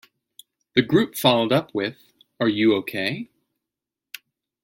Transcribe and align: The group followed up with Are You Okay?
The 0.73 0.81
group 0.81 1.15
followed 1.15 1.51
up 1.51 1.75
with 1.75 1.95
Are 2.39 2.49
You 2.49 2.73
Okay? 2.77 3.29